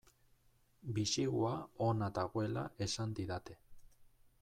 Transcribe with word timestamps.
Bisigua 0.95 1.53
ona 1.91 2.11
dagoela 2.19 2.67
esan 2.87 3.15
didate. 3.23 3.61